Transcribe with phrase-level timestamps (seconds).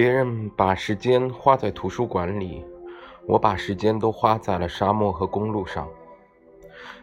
[0.00, 2.64] 别人把时间花在图书馆里，
[3.26, 5.86] 我把时间都花在了沙漠和公路上。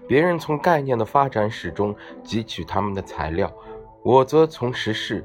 [0.07, 3.53] 别人从概念的发展史中汲取他们的材料，
[4.01, 5.23] 我则从时事、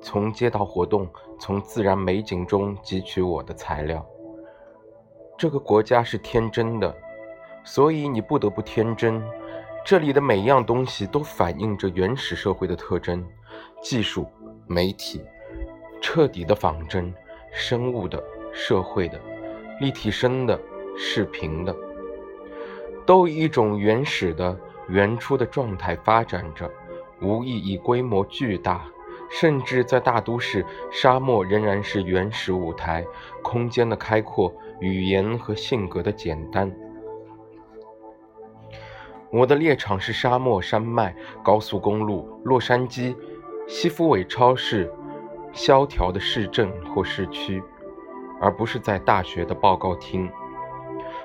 [0.00, 1.08] 从街道活动、
[1.38, 4.04] 从自然美景中汲取我的材料。
[5.38, 6.92] 这个国家是天真的，
[7.62, 9.22] 所以你不得不天真。
[9.84, 13.24] 这里的每样东西都反映着原始社会的特征：
[13.80, 14.26] 技术、
[14.66, 15.24] 媒体。
[16.02, 17.14] 彻底的仿真，
[17.52, 18.22] 生物的、
[18.52, 19.18] 社会的、
[19.80, 20.60] 立体声的、
[20.98, 21.74] 视频的，
[23.06, 26.68] 都以一种原始的、原初的状态发展着，
[27.22, 28.84] 无意义规模巨大，
[29.30, 33.06] 甚至在大都市，沙漠仍然是原始舞台，
[33.40, 36.70] 空间的开阔，语言和性格的简单。
[39.30, 43.16] 我的猎场是沙漠、山脉、高速公路、洛杉矶、
[43.68, 44.92] 西夫韦超市。
[45.52, 47.62] 萧条的市镇或市区，
[48.40, 50.30] 而不是在大学的报告厅。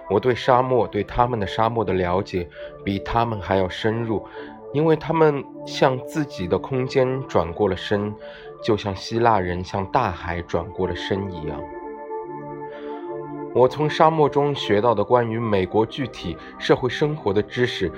[0.10, 2.48] 我对沙漠、对他们的沙漠的了解
[2.84, 4.26] 比他们还要深入，
[4.74, 8.14] 因为他们向自己的空间转过了身，
[8.62, 11.62] 就像希腊人向大海转过了身一样。
[13.54, 17.92] 我从沙漠中学到的关于美国具体社会生活的知识，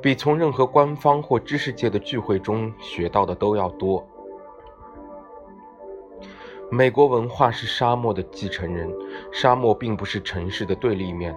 [0.00, 4.06] 比从任何官方或知识界的聚会中学到的都要多。
[6.74, 8.90] 美国文化是沙漠的继承人，
[9.30, 11.36] 沙漠并不是城市的对立面。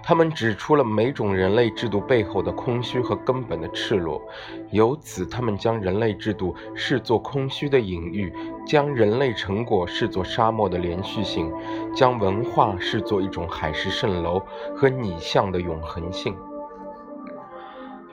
[0.00, 4.22] 他们指出了每种人类制度背后的空虚和根本的赤裸，
[4.70, 8.32] 由此他们将人类制度视作空虚的隐喻，
[8.64, 11.52] 将人类成果视作沙漠的连续性，
[11.92, 14.40] 将文化视作一种海市蜃楼
[14.76, 16.36] 和拟像的永恒性。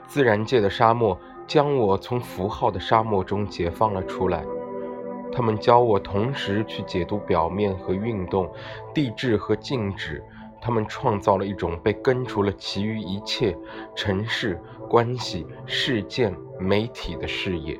[0.08, 4.44] 自然界的沙漠将我从符号的沙漠中解放了出来。
[5.34, 8.50] 他们教我同时去解读表面和运动、
[8.94, 10.22] 地质和静止。
[10.60, 13.54] 他们创造了一种被根除了其余一切
[13.94, 14.58] 城市、
[14.88, 17.78] 关系、事件、媒体的视野。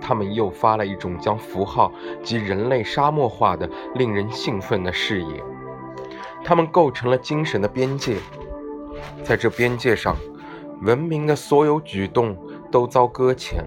[0.00, 1.90] 他们诱发了一种将符号
[2.22, 5.42] 及人类沙漠化的令人兴奋的视野。
[6.44, 8.16] 他们构成了精神的边界，
[9.24, 10.14] 在这边界上，
[10.82, 12.36] 文明的所有举动
[12.70, 13.64] 都遭搁浅。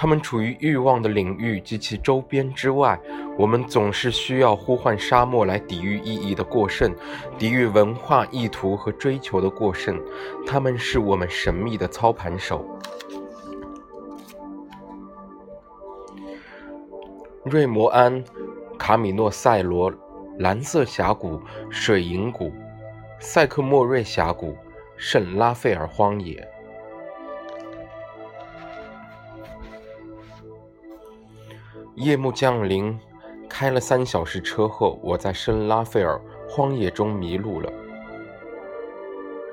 [0.00, 2.98] 他们处于欲望的领域及其周边之外，
[3.36, 6.90] 我们总是需要呼唤沙漠来抵御意义的过剩，
[7.38, 10.00] 抵御文化意图和追求的过剩。
[10.46, 12.66] 他们是我们神秘的操盘手。
[17.44, 18.24] 瑞摩安、
[18.78, 19.92] 卡米诺塞罗、
[20.38, 21.38] 蓝色峡谷、
[21.68, 22.50] 水银谷、
[23.18, 24.56] 塞克莫瑞峡谷、
[24.96, 26.48] 圣拉斐尔荒野。
[32.00, 32.98] 夜幕降临，
[33.46, 36.18] 开了三小时车后，我在圣拉斐尔
[36.48, 37.70] 荒野中迷路了。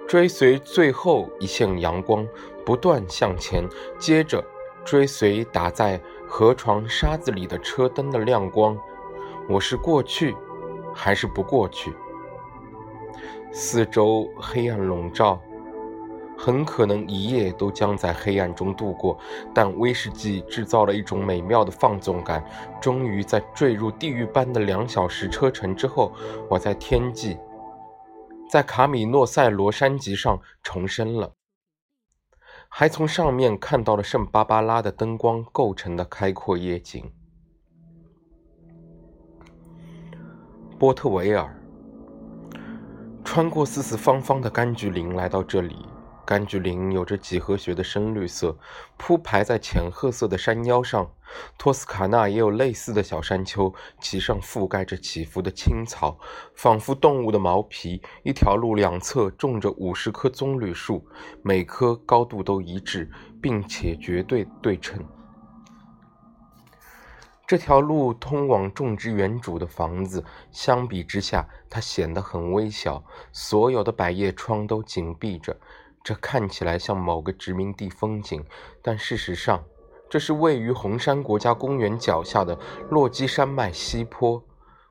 [0.08, 2.26] 追随最后一线阳光，
[2.66, 3.68] 不断向前，
[4.00, 4.42] 接着
[4.86, 8.78] 追随打在河床沙子里的车灯的亮光。
[9.50, 10.34] 我是过去，
[10.96, 11.92] 还是不过去？
[13.52, 15.38] 四周黑暗笼罩。
[16.38, 19.18] 很可能一夜都将在黑暗中度过，
[19.54, 22.46] 但威士忌制造了一种美妙的放纵感。
[22.80, 26.14] 终于在坠入地狱般的两小时车程之后，
[26.50, 27.38] 我在天际，
[28.50, 31.34] 在卡米诺塞罗山脊上重生了，
[32.70, 37.12] 还从上面看到了圣巴巴拉的灯光构成的开阔夜景。
[40.78, 41.60] 波特维尔，
[43.26, 45.76] 穿过四四方方的柑橘林来到这里。
[46.28, 48.58] 柑橘林有着几何学的深绿色，
[48.98, 51.10] 铺排在浅褐色的山腰上。
[51.58, 56.20] 托斯卡纳也有类似的小山丘，其上覆盖着起伏的青草，
[56.54, 58.02] 仿佛动物的毛皮。
[58.24, 61.08] 一条路两侧种着五十棵棕榈树，
[61.42, 63.10] 每棵高度都一致，
[63.42, 65.02] 并且绝对对称。
[67.46, 70.22] 这条路通往种植园主的房子，
[70.52, 73.02] 相比之下，它显得很微小。
[73.32, 75.58] 所有的百叶窗都紧闭着。
[76.08, 78.42] 这看起来像某个殖民地风景，
[78.82, 79.62] 但事实上，
[80.10, 82.58] 这是位于红山国家公园脚下的
[82.90, 84.42] 落基山脉西坡。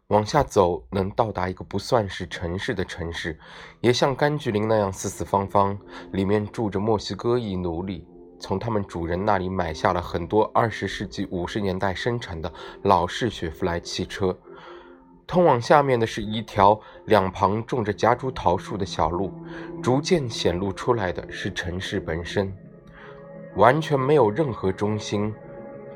[0.08, 3.38] 往下走，能到达一个不算是城市的城市，
[3.80, 5.78] 也像柑橘林那样四四方方，
[6.12, 8.06] 里面住着墨西哥裔奴隶，
[8.38, 12.52] 从他们主人那里买下了很多二十世纪五十年代生产的
[12.82, 14.38] 老式雪佛兰汽车。
[15.26, 19.32] 通往下面的是一条两旁种着夹竹桃树的小路，
[19.82, 22.56] 逐渐显露出来的是城市本身，
[23.56, 25.34] 完全没有任何中心。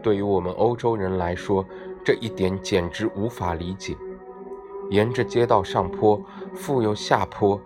[0.03, 1.65] 对于我们欧洲人来说，
[2.05, 3.97] 这一点简直无法理解。
[4.91, 6.21] 沿着街道上坡，
[6.53, 7.61] 复又下坡，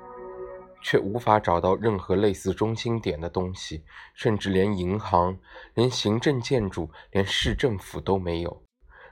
[0.82, 3.82] 却无法找到任何类似中心点的东西，
[4.12, 5.38] 甚至连银行、
[5.72, 8.62] 连行政建筑、连市政府都没有。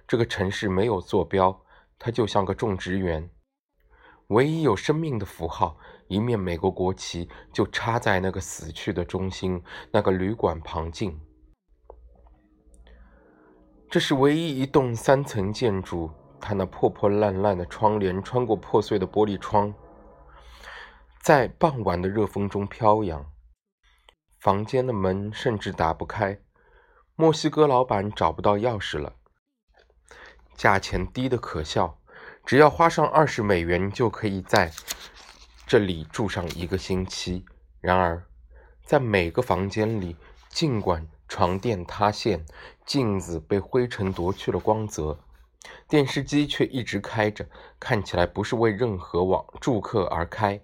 [0.06, 1.58] 这个城市没有坐标。
[2.04, 3.31] 它就像个种植园，
[4.26, 5.78] 唯一有生命的符号，
[6.08, 9.62] 一面美国国旗，就插在那个死去的中心，
[9.93, 11.16] 那个旅馆旁近。
[13.88, 16.10] 这是唯一一栋三层建筑，
[16.40, 19.72] 它那破破烂烂的窗帘穿过破碎的玻璃窗，
[21.22, 23.25] 在傍晚的热风中飘扬。
[24.40, 26.40] 房间的门甚至打不开，
[27.14, 29.14] 墨西哥老板找不到钥匙了。
[30.56, 31.99] 价钱低得可笑，
[32.44, 34.70] 只要花上二十美元就可以在
[35.66, 37.44] 这里住上一个星期。
[37.81, 38.25] 然而，
[38.84, 40.16] 在每个房间里，
[40.49, 42.44] 尽管床垫塌陷，
[42.84, 45.19] 镜子被灰尘夺去了光泽，
[45.88, 47.46] 电视机却一直开着，
[47.81, 50.60] 看起来不是为任何往住客而开。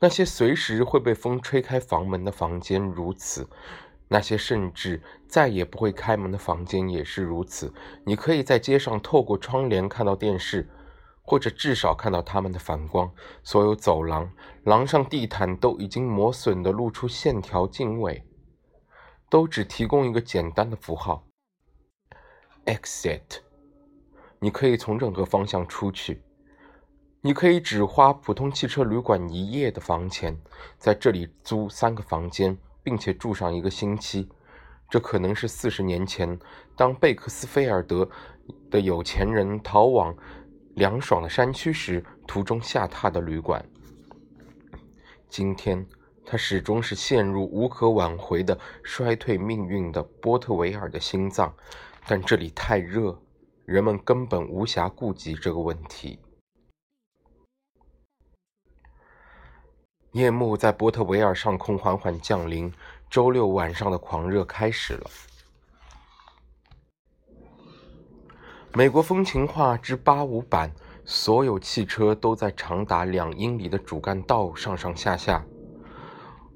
[0.00, 3.48] 那些随时会被风吹开房门的房间如此。
[4.08, 7.72] 那些甚至再也不会开门的房间也是如此。
[8.04, 10.68] 你可以在街上透过窗帘看到电视，
[11.22, 13.10] 或者至少看到它们的反光。
[13.42, 14.30] 所有走廊、
[14.64, 18.22] 廊上地毯都已经磨损的露出线条经纬，
[19.30, 21.26] 都只提供一个简单的符号
[22.66, 23.40] ：exit。
[24.38, 26.22] 你可以从任何方向出去。
[27.22, 30.38] 你可以只花普通汽车旅馆一夜的房钱，
[30.76, 32.58] 在这里租三个房间。
[32.84, 34.28] 并且住上一个星期，
[34.88, 36.38] 这可能是四十年前
[36.76, 38.08] 当贝克斯菲尔德
[38.70, 40.14] 的有钱人逃往
[40.74, 43.64] 凉爽的山区时途中下榻的旅馆。
[45.28, 45.84] 今天，
[46.26, 51.52] 他始终是陷入无可挽回的衰退命运的波特维尔的心脏，
[52.06, 53.18] 但这里太热，
[53.64, 56.18] 人们根本无暇顾及这个问题。
[60.14, 62.72] 夜幕在波特维尔上空缓缓降临，
[63.10, 65.10] 周六晚上的狂热开始了。
[68.72, 70.70] 美国风情画之八五版，
[71.04, 75.44] 所有汽车都在长达两英里的主干道上上下下，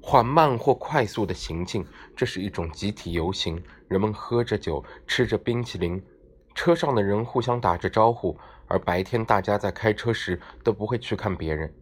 [0.01, 1.85] 缓慢或快速的行进。
[2.15, 6.01] 这是一种集体游行，人们喝着酒，吃着冰淇淋，
[6.55, 8.39] 车上的人互相打着招呼，
[8.69, 11.73] 而白天大家在开车时都不会去看别人。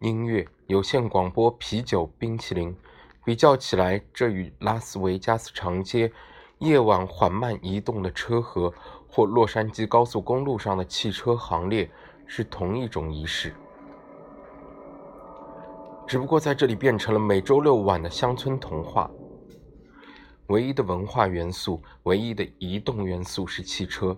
[0.00, 2.74] 音乐、有线广播、啤酒、冰淇淋，
[3.22, 6.10] 比较起来，这与拉斯维加斯长街
[6.58, 8.72] 夜晚缓慢移动的车河，
[9.06, 11.90] 或洛杉矶高速公路上的汽车行列
[12.26, 13.54] 是同一种仪式。
[16.06, 19.10] 只不过在这里变成了每周六晚的乡村童话。
[20.46, 24.16] 唯一的文化元素，唯一的移动元素是汽车，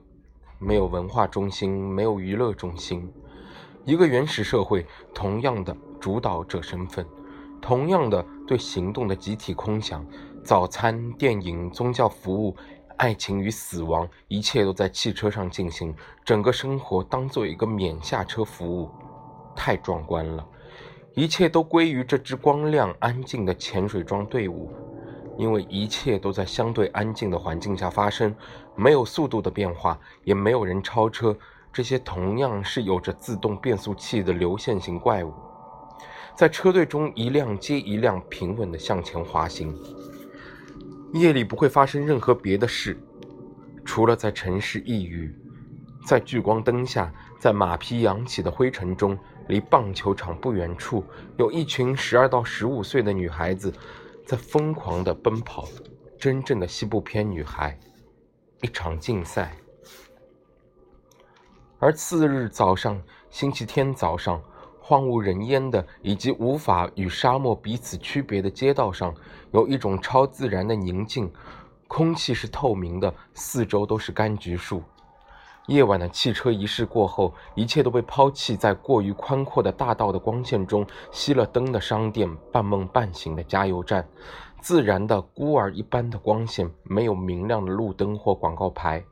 [0.61, 3.13] 没有文化中心，没有娱乐中心。
[3.87, 7.07] 一个原始社会，同样的主导者身份，
[7.63, 10.05] 同样的对行动的集体空想，
[10.43, 12.57] 早餐、电影、宗教服务、
[12.97, 15.95] 爱情与死亡，一切都在汽车上进行。
[16.25, 18.91] 整个生活当做一个免下车服务，
[19.55, 20.45] 太壮观了！
[21.15, 24.69] 一切都归于这支光亮、安静的潜水装队伍，
[25.39, 28.35] 因为一切都在相对安静的环境下发生，
[28.75, 31.39] 没有速度的变化，也没有人超车。
[31.77, 35.35] 这些同样是有着自动变速器的流线型怪物，
[36.35, 39.77] 在车队中一辆接一辆平稳地向前滑行。
[41.13, 42.99] 夜里不会发生任何别的事，
[43.85, 45.37] 除了在城市一隅，
[46.07, 49.19] 在聚光灯下，在马匹扬起的灰尘中，
[49.49, 51.05] 离棒球场不远处，
[51.37, 53.71] 有一群十二到十五岁的女孩子
[54.25, 55.69] 在疯狂地奔跑。
[56.19, 57.79] 真正的西部片女孩，
[58.63, 59.55] 一场竞赛。
[61.87, 63.01] 而次日早上，
[63.31, 64.43] 星期天早上，
[64.81, 69.15] 荒无人烟的以及无法与沙漠彼此区别的街道上，
[69.53, 71.33] 有一种超自然的宁静。
[71.87, 74.83] 空气是透明的，四周都是柑橘树。
[75.69, 80.85] 夜晚的汽车仪式过后，一切都被抛弃在过于宽阔的大道的光线中。
[81.13, 84.05] 熄了灯的商店，半梦半醒的加油站，
[84.61, 89.05] 自然的孤儿一般的光线，没有明亮的路灯或广告牌，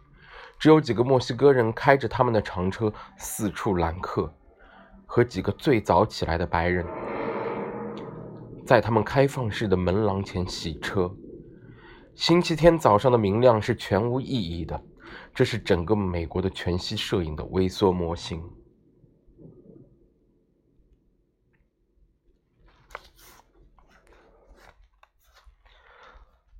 [0.64, 4.33] 只有几个墨西哥人开着他们的长车四处揽客，
[5.04, 6.87] 和几个最早起来的白人，
[8.64, 11.14] 在他们开放式的门廊前洗车。
[12.14, 14.83] 星期天早上的明亮是全无意义的。
[15.35, 18.42] 这是整个美国的全息摄影的微缩模型。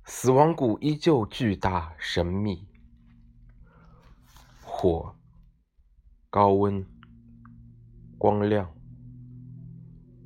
[0.05, 2.67] 死亡谷依旧巨大神秘，
[4.77, 5.15] 火、
[6.29, 6.85] 高温、
[8.17, 8.69] 光亮，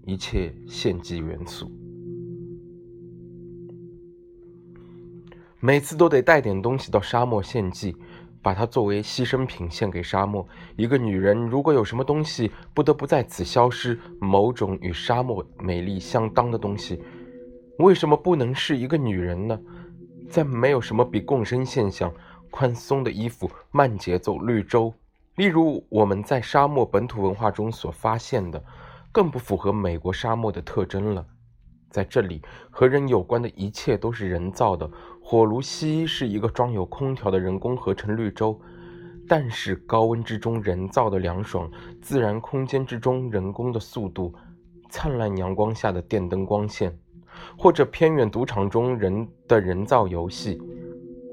[0.08, 1.72] 一切献祭元素，
[5.60, 7.96] 每次都得带点东西到沙漠献祭。
[8.42, 10.48] 把它作为牺牲品献给沙漠。
[10.78, 17.04] 一个女人如果有什么东西不得不在此消失，某种与沙漠美丽相当的东西，
[17.80, 19.60] 为什么不能是一个女人呢？
[20.30, 22.14] 在没有什么比共生现象、
[22.52, 24.94] 宽松的衣服、慢节奏绿洲，
[25.36, 28.64] 例如我们在沙漠本土文化中所发现的，
[29.12, 31.26] 更不符合美国沙漠的特征了。
[31.90, 34.90] 在这里，和人有关的一切都是人造的。
[35.24, 38.60] 火炉溪是一个装有空调的人工合成绿洲，
[39.28, 41.70] 但是高温之中人造的凉爽，
[42.02, 44.34] 自然空间之中人工的速度，
[44.90, 46.96] 灿烂阳光下的电灯光线，
[47.58, 50.62] 或者偏远赌场中人的人造游戏，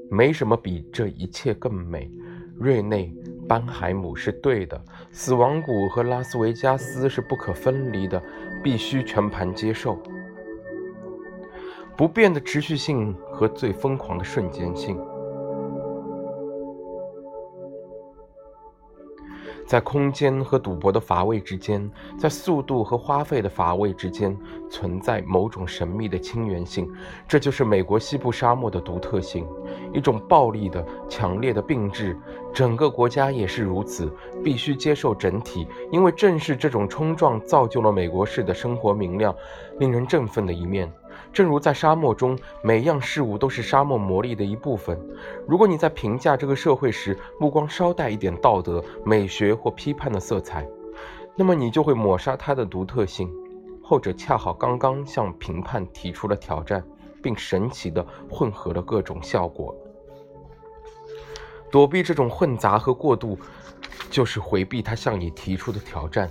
[0.09, 2.11] 没什么比这一切更美。
[2.59, 3.13] 瑞内
[3.47, 8.21] 班海姆是对的，死亡谷和拉斯维加斯是不可分离的，
[8.63, 10.01] 必须全盘接受。
[11.95, 14.99] 不变的持续性和最疯狂的瞬间性，
[19.67, 24.35] 在空间和赌博的乏味之间，在速度和花费的乏味之间，
[24.69, 26.89] 存在某种神秘的亲缘性。
[27.27, 29.45] 这就是美国西部沙漠的独特性，
[29.93, 32.17] 一种暴力的、强烈的并置。
[32.53, 34.09] 整个国家也是如此，
[34.41, 39.35] 必须接受整体，因为正是这种冲撞造就了美国式的生活明亮、
[39.79, 40.89] 令人振奋的一面。
[41.33, 44.99] 正如在沙漠中，每样事物都是沙漠魔力的一部分。
[45.47, 50.67] 如果你在评价这个社会时，目光稍带一点道德、美学或批判的色彩，
[51.35, 53.29] 那么你就会抹杀它的独特性。
[53.83, 56.83] 后者恰好刚刚向评判提出了挑战，
[57.21, 59.75] 并神奇地混合了各种效果。
[61.69, 63.37] 躲避这种混杂和过渡，
[64.09, 66.29] 就是回避他向你提出的挑战。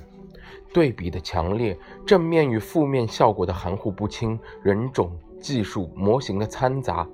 [0.76, 7.08] 对比的强烈，正面与负面效果的含糊不清，人种、技术、模型的掺杂，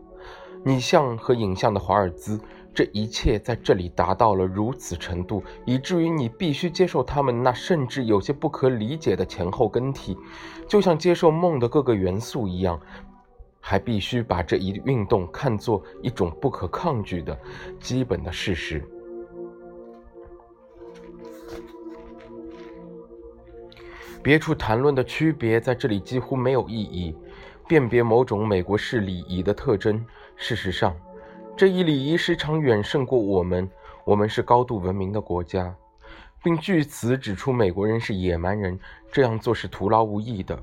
[0.65, 2.41] 拟像和影像的华尔兹，
[2.75, 10.19] 这一切在这里达到了如此程度，以至于你必须接受他们那甚至有些不可理解的前后更替，
[10.67, 12.81] 就像接受梦的各个元素一样，
[13.61, 17.39] 还必须把这一运动看作一种不可抗拒的
[17.79, 18.85] 基本的事实。
[24.23, 27.15] 别处谈论的区别在这里几乎没有意义。
[27.69, 30.05] 辨别某种美国式礼仪的特征，
[30.37, 30.95] 事实上，
[31.57, 33.69] 这一礼仪时常远胜过我们。
[34.05, 35.75] 我们是高度文明的国家，
[36.43, 38.79] 并据此指出美国人是野蛮人。
[39.13, 40.59] 这样做是徒劳无益的。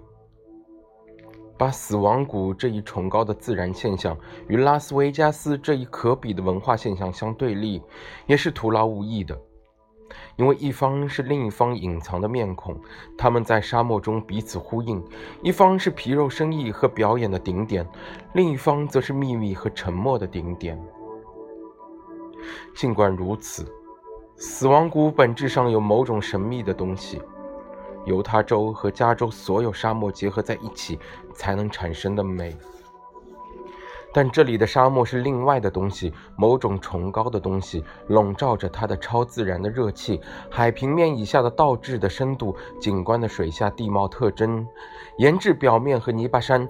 [1.57, 7.81] 把死亡谷这一崇高的自然现象与拉斯维加斯这一可比的文化现象相对立，
[8.27, 9.39] 也是徒劳无益的。
[10.35, 12.79] 因为一方是另一方隐藏的面孔，
[13.17, 15.01] 他们在沙漠中彼此呼应；
[15.41, 17.87] 一方是皮肉生意和表演的顶点，
[18.33, 20.81] 另一方则是秘密和沉默的顶点。
[22.75, 23.65] 尽管如此，
[24.35, 27.21] 死亡谷本质上有某种神秘的东西，
[28.05, 30.97] 犹他州和加州所有沙漠结合在一起
[31.33, 32.55] 才能产生的美。
[34.11, 40.19] 但这里的沙漠是另外的东西，某种崇高的东西笼罩着它的超自然的热气。
[40.49, 44.67] 海平面以下的倒置的深度，景观的水下地貌特征，
[45.17, 46.67] 岩质表面和泥巴山、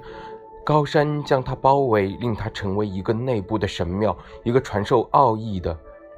[0.65, 5.77] 高山将它包围，令它成为一个内部的神庙，一个传授奥义的，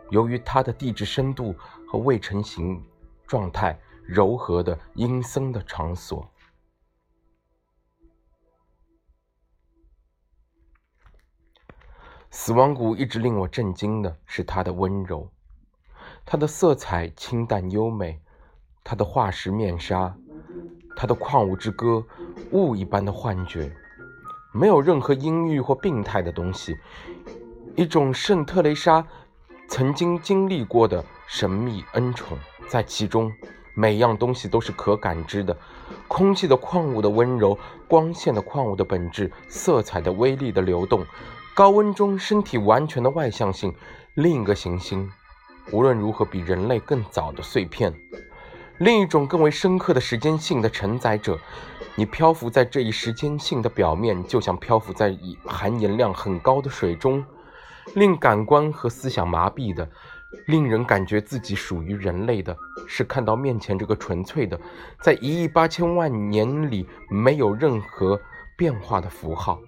[0.09, 1.53] 由于它的地质深度
[1.87, 2.83] 和未成型
[3.27, 6.27] 状态柔和的阴森的场所。
[12.43, 15.29] 死亡谷一直令我震惊的是它的温柔，
[16.25, 18.19] 它的色彩清淡优美，
[18.83, 20.11] 它的化石面纱，
[20.95, 22.03] 它的矿物之歌，
[22.49, 23.71] 雾一般的幻觉，
[24.51, 26.75] 没有任何阴郁或病态的东西，
[27.75, 29.05] 一种圣特蕾莎
[29.69, 32.35] 曾经经历过的神秘恩宠，
[32.67, 33.31] 在其中，
[33.75, 35.55] 每样东西都是可感知的：
[36.07, 37.55] 空气的矿物的温柔，
[37.87, 41.05] 光线的矿物的本质，色彩的威力的流动，
[41.61, 43.71] 高温中身体完全的外向性。
[44.15, 45.07] 另一个行星，
[45.71, 47.93] 无论如何比人类更早的碎片，
[48.79, 51.37] 另一种更为深刻的时间性的承载者。
[51.93, 55.15] 你漂浮在这一时间性的表面，就像漂浮在
[55.45, 57.23] 含盐量很高的水中，
[57.93, 59.87] 令感官和思想麻痹的，
[60.47, 64.59] 令人感觉自己属于人类的，是看到面前这个纯粹的，
[64.99, 68.19] 在一亿八千万年里没有任何
[68.57, 69.59] 变化的符号，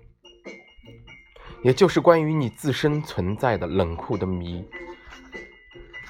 [1.64, 4.64] 也就是关于你自身存在的冷酷的谜。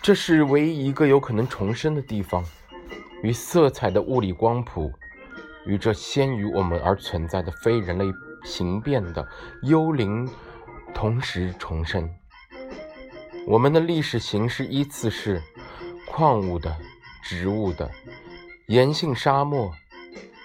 [0.02, 2.44] 这是唯一一个有可能重生的地方，
[3.22, 4.92] 与色彩的物理光谱。
[5.66, 8.04] 与这先于我们而存在的非人类
[8.44, 9.26] 形变的
[9.62, 10.30] 幽灵
[10.94, 12.10] 同时重生。
[13.48, 15.42] 我们的历史形式依次是：
[16.06, 16.76] 矿物的、
[17.22, 17.90] 植物的、
[18.68, 19.72] 盐性沙漠、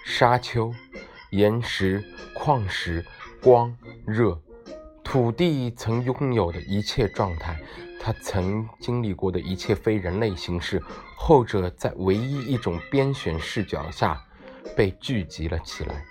[0.04, 0.72] 沙丘、
[1.30, 3.04] 岩石、矿石、
[3.42, 4.40] 光、热、
[5.10, 7.58] 土地曾拥有的一切状态，
[7.98, 10.82] 它曾经历过的一切非人类形式，
[11.16, 14.22] 后者在唯一一种编选视角下。
[14.76, 16.04] 被聚集了起来。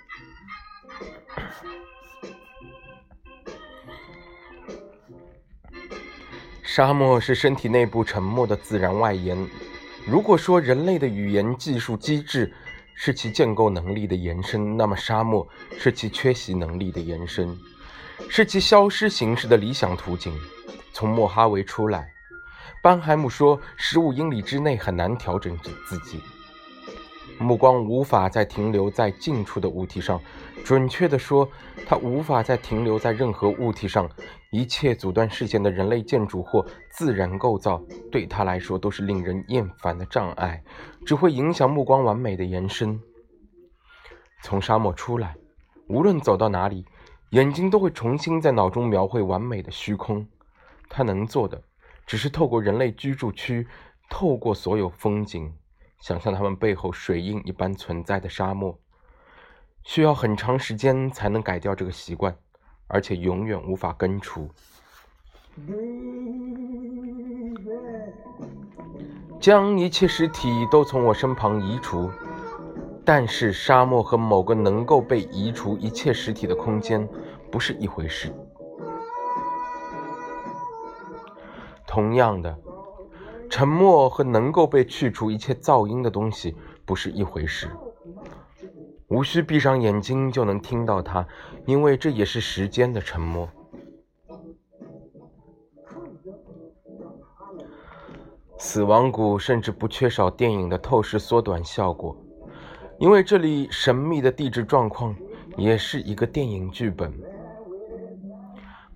[6.62, 9.38] 沙漠是身体内部沉默的自然外延。
[10.06, 12.52] 如果说人类的语言技术机制
[12.94, 15.46] 是其建构能力的延伸，那么沙漠
[15.78, 17.56] 是其缺席能力的延伸，
[18.28, 20.32] 是其消失形式的理想途径。
[20.92, 22.10] 从莫哈维出来，
[22.82, 25.56] 班海姆说：“十五英里之内很难调整
[25.86, 26.20] 自己。”
[27.38, 30.20] 目光无法再停留在近处的物体上，
[30.64, 31.48] 准确地说，
[31.86, 34.10] 他无法再停留在任何物体上。
[34.50, 40.60] 一切阻断视线的人类建筑或自然构造，对他来说都是令人厌烦的障碍，
[41.06, 42.98] 只会影响目光完美的延伸。
[44.42, 45.36] 从沙漠出来，
[45.88, 46.84] 无论走到哪里，
[47.30, 50.26] 眼睛都会重新在脑中描绘完美的虚空。
[50.88, 51.62] 他能做的，
[52.06, 53.68] 只是透过人类居住区，
[54.08, 55.52] 透过所有风景。
[56.00, 58.78] 想象他们背后水印一般存在的沙漠，
[59.82, 62.34] 需要很长时间才能改掉这个习惯，
[62.86, 64.48] 而且永远无法根除。
[69.40, 72.10] 将一切实体都从我身旁移除，
[73.08, 77.08] 但是沙漠和某个能够被移除一切实体的空间
[77.50, 78.30] 不是一回事。
[81.86, 82.54] 同样的。
[83.48, 87.70] 沉默和能够被去除一切噪音的东西不是一回事。
[89.06, 91.26] 无需闭上眼睛就能听到它，
[91.64, 93.48] 因为这也是时间的沉默。
[98.58, 102.14] 死亡谷甚至不缺少电影的透视缩短效果，
[102.98, 105.14] 因为这里神秘的地质状况
[105.56, 107.12] 也是一个电影剧本。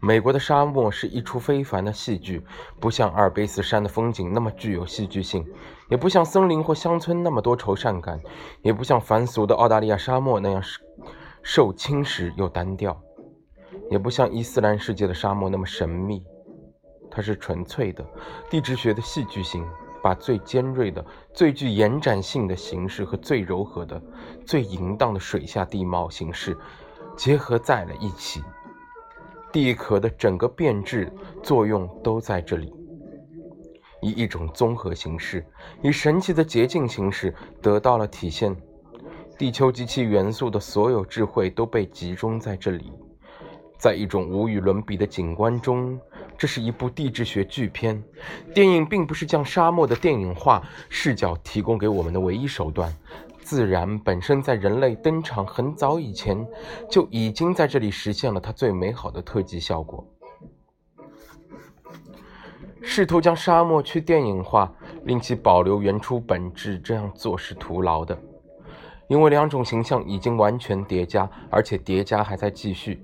[0.00, 2.44] 美国的沙漠是一出非凡的戏剧，
[2.80, 5.46] 不像阿尔卑斯山的风景那么具有戏剧性，
[5.88, 8.20] 也不像森林或乡村那么多愁善感，
[8.62, 10.60] 也不像凡俗的澳大利亚沙漠那样
[11.42, 13.00] 受侵蚀又单调，
[13.88, 16.24] 也不像伊斯兰世界的沙漠那么神秘。
[17.08, 18.04] 它是纯粹的
[18.50, 19.64] 地质学的戏剧性，
[20.02, 24.02] 把最尖锐的、最具延展性的形式和最柔和的、
[24.44, 26.56] 最淫荡的水下地貌形式
[27.16, 28.42] 结合在了一起。
[29.52, 31.12] 地壳的整个变质
[31.42, 32.72] 作用都在这里，
[34.00, 35.46] 以一种综合形式，
[35.82, 38.56] 以神奇的捷径形式得到了体现。
[39.38, 42.92] 地球及其元素的所有智慧都被集中在这里，
[43.76, 46.00] 在一种无与伦比的景观中。
[46.42, 48.02] 这是一部地质学巨片。
[48.52, 52.92] 电影并不是将沙漠的电影化视角提供给我们的唯一手段。
[53.44, 56.44] 自然本身在人类登场很早以前
[56.90, 60.04] 就已经在这里实现了它最美好的特技效果。
[62.82, 64.74] 试图将沙漠去电影化，
[65.04, 68.20] 令其保留原初本质，这样做是徒劳的，
[69.06, 73.00] 因为两种形象已经完全叠加，而且叠加还在继续。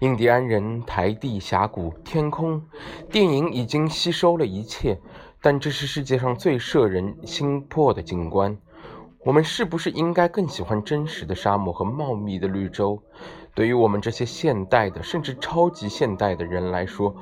[0.00, 2.62] 印第安人、台地、峡谷、天空，
[3.10, 4.98] 电影已经吸收了一切，
[5.42, 8.56] 但这是世界上最摄人心魄的景观。
[9.26, 13.02] 我们是不是应该更喜欢真实的沙漠和茂密的绿洲？
[13.54, 17.14] 对于我们这些现代的甚至超级现代的人来说，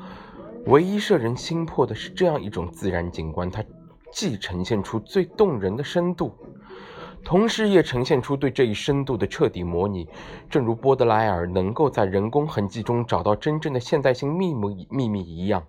[0.67, 3.65] 唯一摄人心魄的是这样一种自然景观，它
[4.13, 6.33] 既呈现出最动人的深度，
[7.25, 10.09] 同时也呈现出对这一深度的彻底模拟。
[10.49, 15.67] 正如波德莱尔能够在人工痕迹中找到真正的现代性秘密秘密一样，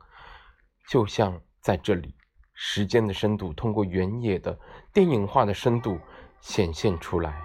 [0.87, 2.15] 就像在这里。
[2.53, 4.59] 时间的深度通过原野的
[4.93, 5.97] 电影化的深度
[6.41, 7.41] 显现出来。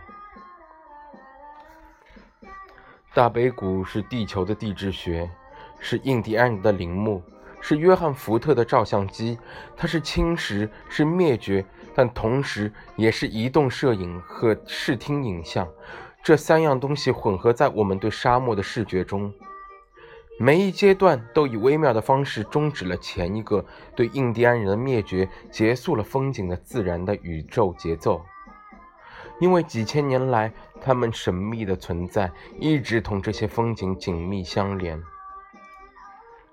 [3.14, 5.31] 大碑谷是地球的地质学，
[5.79, 7.23] 是印第安人的陵墓，
[7.61, 9.38] 是约翰·福特的照相机。
[9.77, 11.64] 它是侵蚀，是灭绝，
[11.95, 15.69] 但同时也是移动摄影和视听影像。
[16.23, 19.33] 这三样东西混合在我们对沙漠的视觉中。
[20.39, 28.25] 每一阶段都以微妙的方式终止了前一个对印第安人的灭绝，结束了风景的自然的宇宙节奏。
[29.39, 35.01] 因为几千年来，他们神秘的存在一直同这些风景紧密相连。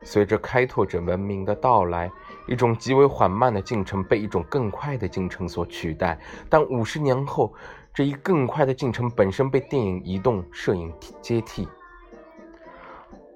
[0.04, 2.12] 随着开拓者文明的到来，
[2.48, 6.20] 一种极为缓慢的进程被一种更快的进程所取代。
[6.50, 7.54] 但五十年后，
[7.94, 11.68] 这一更快的进程本身被电影移动摄影接替。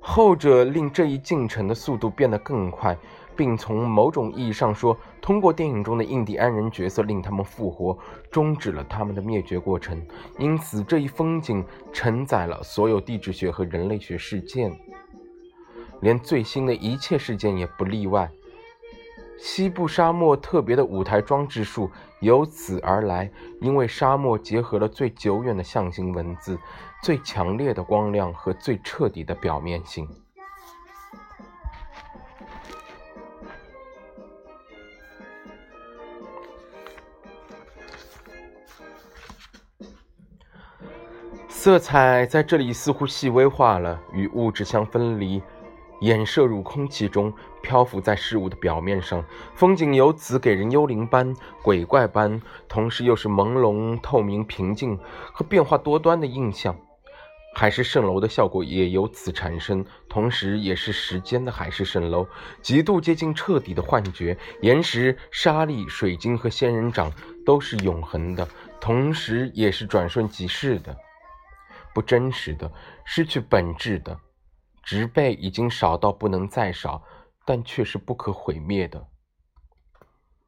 [0.01, 2.95] 后者令这一进程的速度变得更快，
[3.35, 7.97] 并从某种意义上说，通过电影中的印第安人角色令他们复活，
[8.29, 9.99] 终止了他们的灭绝过程。
[10.37, 14.71] 因此，这一风景承载了所有地质学和人类学事件，
[16.05, 18.29] 连最新的一切事件也不例外。
[19.39, 21.89] 西部沙漠特别的舞台装置术
[22.19, 26.59] 由此而来，因为沙漠结合了最久远的象形文字、
[27.01, 30.07] 最强烈的光亮和最彻底的表面性。
[41.49, 45.41] 色彩在这里似乎细微化了，与物质相分离。
[46.01, 49.23] 衍射入空气中，漂浮在事物的表面上，
[49.55, 54.97] 风景由此给人幽灵般、鬼怪般，同时又是朦胧、透明、平静
[55.33, 56.75] 和变化多端的印象。
[57.57, 62.27] 海市蜃楼的效果也由此产生，同时也是时间的海市蜃楼，
[62.61, 64.37] 极度接近彻底的幻觉。
[64.61, 67.09] 岩石、沙粒、水晶和仙人掌
[67.45, 68.45] 都是永恒的，
[68.81, 70.97] 同时也是转瞬即逝的、
[71.93, 72.69] 不真实的、
[73.05, 74.19] 失去本质的。
[74.85, 77.03] 植被已经少到不能再少，
[77.43, 79.07] 但却是不可毁灭的。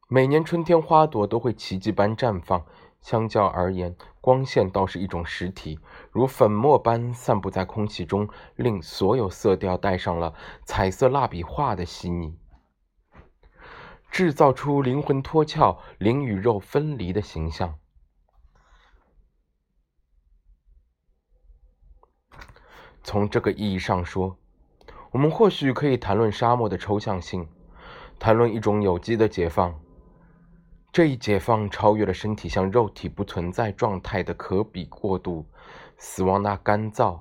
[0.08, 2.64] 每年春天，花朵都会奇迹般绽放。
[3.00, 5.78] 相较而言，光线倒是一种实体，
[6.10, 12.36] 如粉末般散布在空气中，令所有色调带上了彩色蜡笔画的细腻，
[14.10, 17.78] 制造出灵魂脱壳、灵与肉分离的形象。
[23.08, 24.36] 从这个意义上说，
[25.10, 27.48] 我们或许可以谈论沙漠的抽象性，
[28.18, 29.74] 谈论一种有机的解放。
[30.92, 35.46] 这一解放超越了身体向肉体不存在状态的可比过渡，
[35.96, 37.18] 死亡那干燥、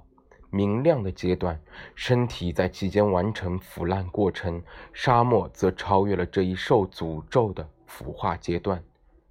[0.50, 1.58] 明亮的阶段，
[1.96, 4.60] 身体在其间完成腐烂过程；
[4.92, 8.84] 沙漠则超越了这一受诅咒的腐化阶段，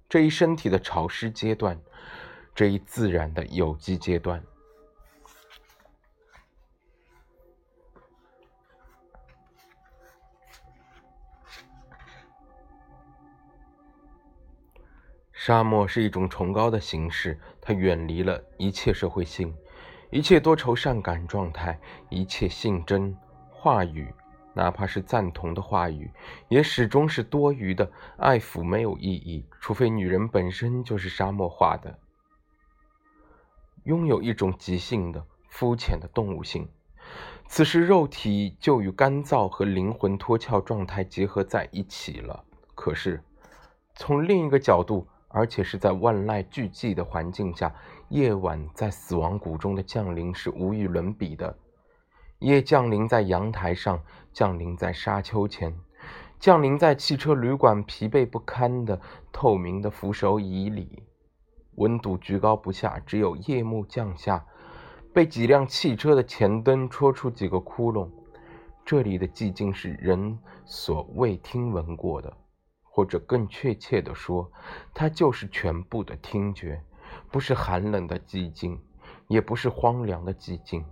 [0.09, 1.79] 这一身体的潮湿阶段，
[2.55, 4.41] 这一自然的有机阶段。
[15.47, 19.55] 沙漠是一种崇高的形式，它远离了一切社会性，
[20.09, 21.79] 一切多愁善感状态，
[22.09, 23.15] 一切性征
[23.49, 24.13] 话语，
[24.53, 26.11] 哪怕是赞同的话语，
[26.49, 27.89] 也始终是多余的。
[28.17, 31.97] 爱抚没有意义，除非女人本身就是沙漠化的，
[33.85, 36.67] 拥有一种即兴的、肤浅的动物性。
[37.47, 42.43] 此时，肉体就与干燥和灵魂脱壳状态结合在一起了。
[42.75, 43.23] 可是，
[43.95, 47.73] 从另一个角度，而且是在万籁俱寂的环境下，
[48.09, 51.57] 夜晚在死亡谷中的降临是无与伦比的。
[52.39, 53.99] 夜降临在阳台上，
[54.31, 55.75] 降临在沙丘前，
[56.39, 58.99] 降临在汽车旅馆疲惫不堪的
[59.31, 61.03] 透明的扶手椅里。
[61.75, 64.45] 温度居高不下，只有夜幕降下，
[65.13, 68.09] 被几辆汽车的前灯戳出几个窟窿。
[68.85, 72.31] 这里的寂静是人所未听闻过的。
[72.97, 74.51] 或者更确切地说，
[74.91, 76.81] 它就是全部的听觉，
[77.29, 78.81] 不是寒冷的寂静，
[79.27, 80.83] 也不是荒凉的寂静，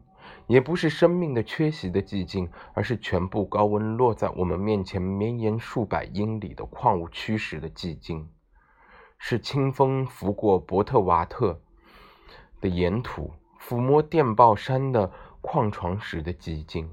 [0.45, 8.29] 也不是生命的缺席的寂静，而是全部高温落在我们面前绵延数百英里的矿物区时的寂静，
[9.17, 11.59] 是清风拂过伯特瓦特
[12.61, 16.87] 的岩土，抚摸电报山的矿床时的寂静，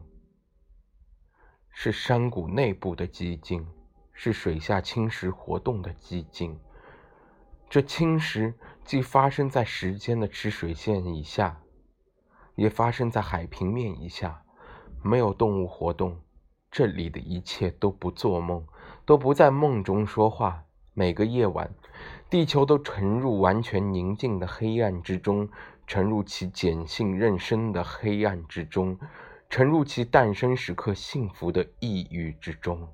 [1.68, 3.66] 是山谷内部的寂静。
[4.12, 6.58] 是水下侵蚀活动的寂静。
[7.68, 11.60] 这侵蚀既发生在时间的吃水线以下，
[12.54, 14.42] 也发生在海平面以下。
[15.02, 16.20] 没有动物活动，
[16.70, 18.64] 这里的一切都不做梦，
[19.04, 20.64] 都不在梦中说话。
[20.94, 21.74] 每个夜晚，
[22.28, 25.48] 地球都沉入完全宁静的黑暗之中，
[25.86, 28.98] 沉入其碱性妊娠的黑暗之中，
[29.48, 32.88] 沉入其诞生时刻幸福的抑郁之中。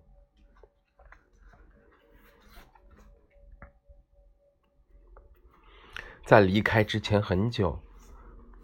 [6.29, 7.81] 在离开之前很久，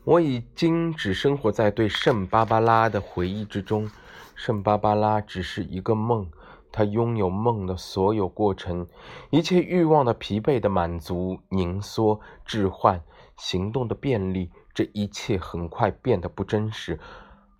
[0.04, 3.90] 我已经只生活在对圣芭芭拉的回忆之中。
[4.34, 6.30] 圣芭芭拉只是一个梦。
[6.70, 8.86] 他拥有梦的所有过程，
[9.30, 13.02] 一切欲望的疲惫的满足、凝缩、置换、
[13.38, 17.00] 行动的便利，这一切很快变得不真实。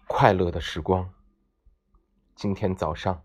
[0.06, 1.08] 快乐的时光。
[2.34, 3.22] 今天早上，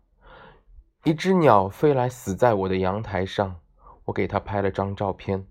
[1.04, 3.58] 一只鸟飞来，死在我的阳台上。
[4.06, 5.46] 我给它拍了张照片，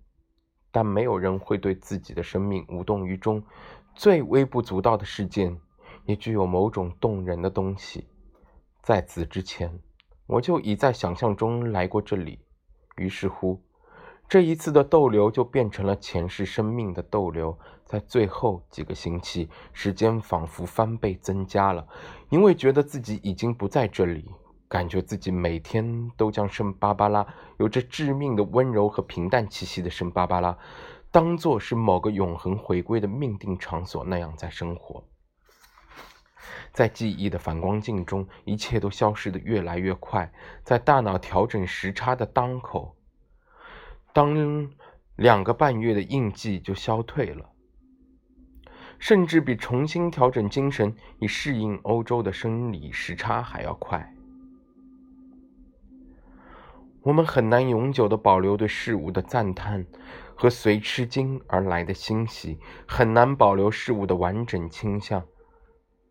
[0.78, 3.42] 但没有人会对自己的生命无动于衷。
[3.96, 5.58] 最微不足道的事件，
[6.04, 8.06] 也具有某种动人的东西。
[8.80, 9.76] 在此之前。
[10.28, 12.38] 我就已在想象中来过这里，
[12.96, 13.60] 于是乎，
[14.28, 17.58] 这一次的逗留就变成了前世生命的逗留。
[17.84, 21.88] 在最后几个星期，时间仿佛翻倍增加了，
[22.28, 24.30] 因为觉得自己已经不在这里，
[24.68, 27.26] 感觉自己每天都将圣巴巴拉
[27.58, 30.58] 有着致命的温柔和平淡气息的圣巴巴拉，
[31.10, 35.02] 当做是某个永恒回归的命定场所那样在生活。
[36.70, 40.30] 在记忆的反光镜中，一切都消失得越来越快。
[40.62, 42.94] 在大脑调整时差的当口，
[44.12, 44.70] 当
[45.16, 47.50] 两个半月的印记就消退了，
[48.98, 54.14] 甚至比重新调整精神以适应欧洲的生理时差还要快。
[57.02, 59.86] 我们很难永久地保留对事物的赞叹
[60.34, 65.24] 和随吃惊而来的欣喜，很难保留事物的完整倾向。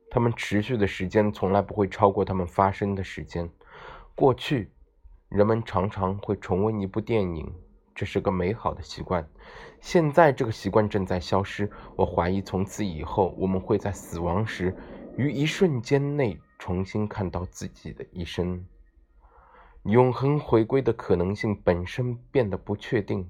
[0.10, 3.50] 它们持续的时间从来不会超过它们发生的时间。
[4.16, 4.72] 过去，
[5.30, 7.54] 人们常常会重温一部电影，
[7.94, 9.28] 这是个美好的习惯。
[9.82, 11.70] 现在，这个习惯正在消失。
[11.96, 14.76] 我怀疑，从此以后，我们会在死亡时，
[15.18, 18.66] 于一瞬间内重新看到自己的一生。
[19.88, 23.26] 永恒回归的可能性本身变得不确定。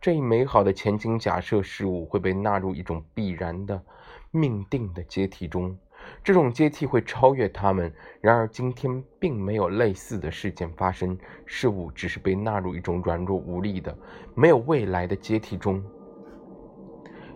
[0.00, 3.82] 这一美好的前景假设，事物会被纳入一种必然的、
[4.30, 5.76] 命定的阶梯中。
[6.22, 7.92] 这种阶梯会超越他们，
[8.22, 13.94] 然而今天并没有类似的事件发生，事物只是被纳入一种软弱无力的、
[14.34, 15.84] 没有未来的阶梯中。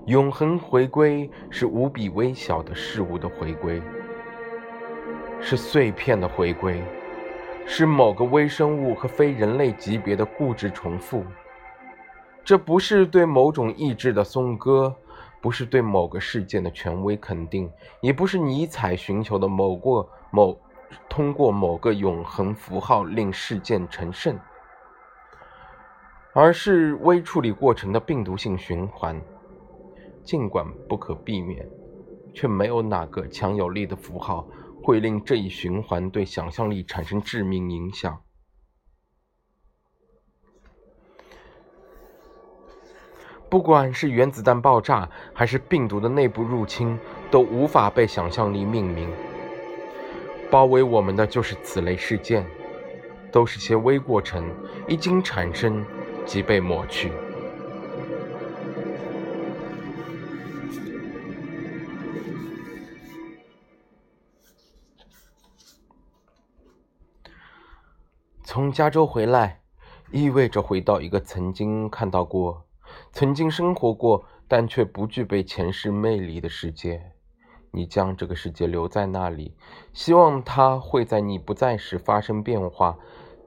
[0.07, 3.83] 永恒回归是无比微小的事物的回归，
[5.39, 6.83] 是碎片的回归，
[7.69, 11.23] 是某个微生物和非人类级别的固执重复。
[12.43, 14.97] 这不是对某种意志的颂歌。
[15.41, 20.59] 不是对某个事件的权威肯定，也不是尼采寻求的某个某
[21.09, 24.37] 通过某个永恒符号令事件成圣，
[26.33, 29.23] 而是微处理过程的病毒性循环。
[30.25, 31.65] 尽管不可避免，
[32.35, 34.45] 却没有哪个强有力的符号
[34.89, 38.23] 会令这一循环对想象力产生致命影响。
[43.51, 46.99] 不管是原子弹爆炸，还是病毒的内部入侵，
[47.31, 49.11] 都无法被想象力命名。
[50.51, 52.47] 包围我们的就是此类事件，
[53.31, 54.51] 都是些微过程，
[54.89, 55.85] 一经产生
[56.25, 57.13] 即被抹去。
[68.59, 69.61] 从加州回来，
[70.11, 72.67] 意味着回到一个曾经看到过。
[73.13, 77.13] 曾经生活过，但却不具备前世魅力的世界，
[77.71, 79.57] 你将这个世界留在那里，
[79.93, 82.99] 希望它会在你不在时发生变化，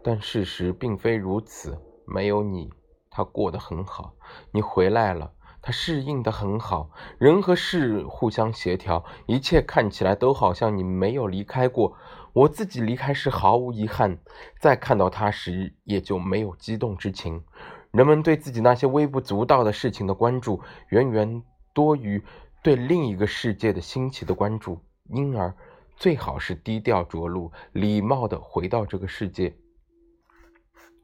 [0.01, 1.77] 但事实并非如此。
[2.05, 2.69] 没有你，
[3.09, 4.13] 它过得很好。
[4.53, 11.97] 你回来了，它适应得很好，人和事互相协调，一切看起来都好像你没有离开过。
[12.33, 14.17] 我自己离开时毫无遗憾，
[14.59, 17.43] 再看到他时也就没有激动之情。
[17.91, 22.23] 人们对自己那些微不足道的事情的关注，远远多于
[22.63, 25.53] 对另一个世界的新奇的关注，因而
[25.97, 29.53] 最好是低调着陆，礼貌地回到这个世界。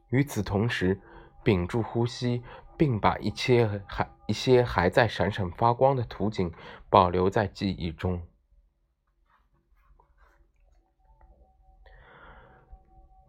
[0.08, 0.98] 与此同时，
[1.44, 2.42] 屏住呼吸，
[2.78, 6.50] 并把一切还一些还在闪闪发光的图景
[6.88, 8.22] 保留在记忆中。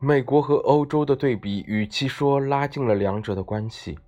[0.01, 3.99] 美国和欧洲的对比，与其说拉近了两者的关系，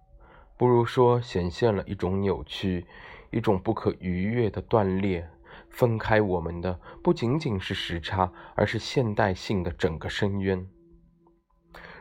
[0.55, 2.85] 不如说显现了一种扭曲，
[3.29, 5.29] 一种不可逾越的断裂。
[5.69, 10.65] 分开我们的不仅仅是时差，而是现代性的整个深渊。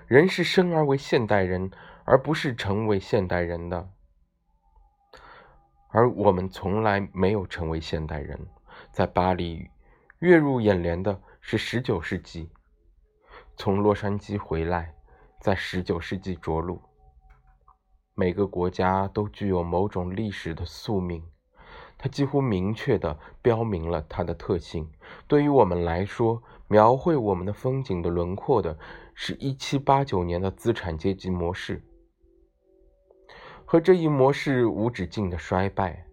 [0.07, 1.69] 人是生而为现代人，
[2.05, 3.91] 而不是成为现代人的。
[5.89, 8.39] 而我们从来没有成为现代人。
[8.93, 9.69] 在巴黎，
[10.21, 12.49] 跃入眼帘的是十九世纪。
[13.57, 14.95] 从洛杉矶回来，
[15.41, 16.81] 在十九世纪着陆。
[18.15, 21.23] 每个国家都具有某种历史的宿命，
[21.97, 24.91] 它几乎明确地标明了它的特性。
[25.27, 28.79] 对于我们来说，描绘我们的风景的轮廓的
[29.15, 31.83] 是一七八九年的资产阶级模式
[33.65, 36.07] 和这一模式无止境的衰败。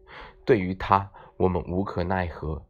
[0.46, 2.66] 对于它，我们无可奈何。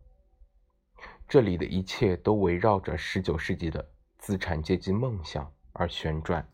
[1.28, 3.90] 这里的一切都围绕着十九世纪的
[4.28, 6.46] 资产阶级梦想而旋转。